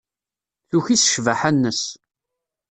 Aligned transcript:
Tuki 0.69 0.95
s 1.01 1.03
ccbaḥa-nnes. 1.07 1.83